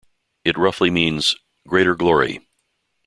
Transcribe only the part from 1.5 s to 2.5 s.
"greater glory".